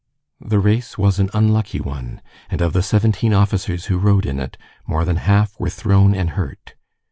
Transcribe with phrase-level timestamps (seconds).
[0.43, 4.57] The race was an unlucky one, and of the seventeen officers who rode in it
[4.87, 6.73] more than half were thrown and hurt.